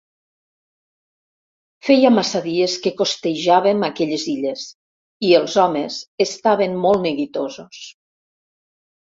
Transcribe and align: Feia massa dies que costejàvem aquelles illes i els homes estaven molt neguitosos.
Feia 1.89 2.09
massa 2.15 2.41
dies 2.45 2.77
que 2.85 2.93
costejàvem 3.01 3.85
aquelles 3.89 4.25
illes 4.33 4.65
i 5.29 5.35
els 5.41 5.59
homes 5.65 5.99
estaven 6.27 6.81
molt 6.89 7.05
neguitosos. 7.07 7.85